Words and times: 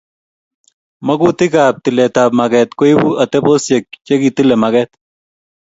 Magutikab 1.07 1.73
tiletab 1.83 2.29
maget 2.39 2.69
koibu 2.79 3.09
atebosiek 3.23 3.85
che 4.05 4.13
kitile 4.21 4.55
maget 4.63 4.89